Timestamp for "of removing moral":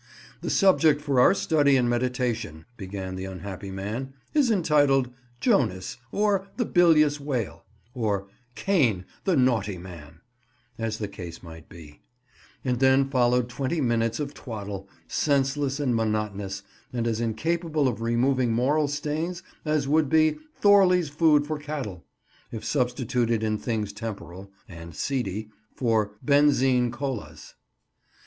17.87-18.87